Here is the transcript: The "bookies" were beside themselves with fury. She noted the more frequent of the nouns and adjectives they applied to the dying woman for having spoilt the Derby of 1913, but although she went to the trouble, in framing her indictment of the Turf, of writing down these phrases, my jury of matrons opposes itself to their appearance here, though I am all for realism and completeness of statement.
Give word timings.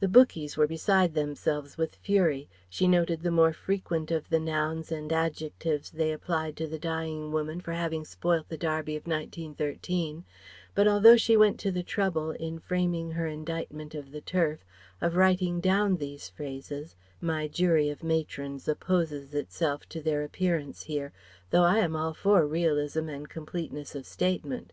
The 0.00 0.08
"bookies" 0.08 0.56
were 0.56 0.66
beside 0.66 1.14
themselves 1.14 1.78
with 1.78 1.94
fury. 1.94 2.48
She 2.68 2.88
noted 2.88 3.22
the 3.22 3.30
more 3.30 3.52
frequent 3.52 4.10
of 4.10 4.28
the 4.28 4.40
nouns 4.40 4.90
and 4.90 5.12
adjectives 5.12 5.92
they 5.92 6.10
applied 6.10 6.56
to 6.56 6.66
the 6.66 6.76
dying 6.76 7.30
woman 7.30 7.60
for 7.60 7.72
having 7.74 8.04
spoilt 8.04 8.48
the 8.48 8.56
Derby 8.56 8.96
of 8.96 9.06
1913, 9.06 10.24
but 10.74 10.88
although 10.88 11.16
she 11.16 11.36
went 11.36 11.60
to 11.60 11.70
the 11.70 11.84
trouble, 11.84 12.32
in 12.32 12.58
framing 12.58 13.12
her 13.12 13.28
indictment 13.28 13.94
of 13.94 14.10
the 14.10 14.20
Turf, 14.20 14.64
of 15.00 15.14
writing 15.14 15.60
down 15.60 15.98
these 15.98 16.28
phrases, 16.28 16.96
my 17.20 17.46
jury 17.46 17.88
of 17.90 18.02
matrons 18.02 18.66
opposes 18.66 19.36
itself 19.36 19.88
to 19.90 20.02
their 20.02 20.24
appearance 20.24 20.82
here, 20.82 21.12
though 21.50 21.62
I 21.62 21.78
am 21.78 21.94
all 21.94 22.12
for 22.12 22.44
realism 22.44 23.08
and 23.08 23.28
completeness 23.28 23.94
of 23.94 24.04
statement. 24.04 24.72